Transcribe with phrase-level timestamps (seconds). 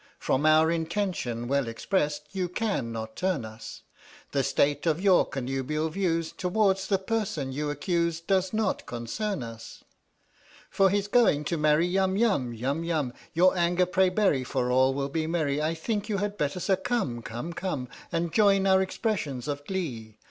[0.17, 3.83] From our intention well expressed You cannot turn us,
[4.31, 9.83] The state of your connubial views Towards the person you accuse Does not concern us!
[10.71, 13.13] For he's going to marry Yum Yum Yum Yum!
[13.33, 17.21] Your anger pray bury For all will be merry, I think you had better succumb
[17.21, 20.17] cumb cumb, And join our expressions of glee.